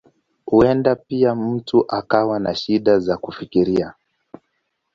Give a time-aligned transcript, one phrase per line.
[0.45, 3.93] Huenda pia mtu akawa na shida za kufikiria.